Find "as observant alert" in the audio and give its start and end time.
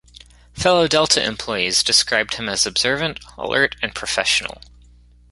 2.49-3.75